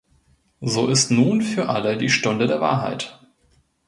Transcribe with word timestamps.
So 0.61 0.87
ist 0.87 1.11
nun 1.11 1.43
für 1.43 1.69
alle 1.69 1.95
die 1.95 2.09
Stunde 2.09 2.47
der 2.47 2.59
Wahrheit. 2.59 3.19